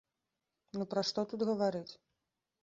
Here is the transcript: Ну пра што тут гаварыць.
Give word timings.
Ну 0.77 0.87
пра 0.93 1.03
што 1.09 1.25
тут 1.35 1.45
гаварыць. 1.51 1.93